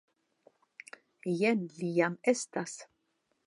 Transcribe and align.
Jen 1.41 1.61
li 1.77 1.93
jam 2.01 2.19
estas. 2.35 2.77